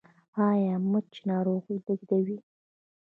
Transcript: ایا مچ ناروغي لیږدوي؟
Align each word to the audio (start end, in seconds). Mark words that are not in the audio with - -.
ایا 0.47 0.75
مچ 0.91 1.11
ناروغي 1.29 1.75
لیږدوي؟ 1.85 2.37